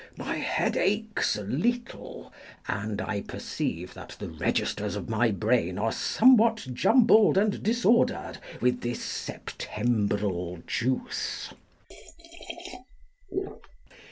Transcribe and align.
My 0.17 0.37
head 0.37 0.77
aches 0.77 1.35
a 1.35 1.43
little, 1.43 2.33
and 2.67 2.99
I 2.99 3.21
perceive 3.21 3.93
that 3.93 4.15
the 4.17 4.29
registers 4.29 4.95
of 4.95 5.07
my 5.11 5.29
brain 5.29 5.77
are 5.77 5.91
somewhat 5.91 6.65
jumbled 6.73 7.37
and 7.37 7.61
disordered 7.61 8.39
with 8.59 8.81
this 8.81 8.97
Septembral 8.99 10.65
juice. 10.65 11.53